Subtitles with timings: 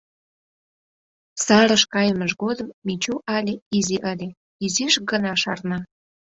[1.45, 4.29] Сарыш кайымыж годым Мичу але изи ыле,
[4.65, 5.79] изиш гына шарна.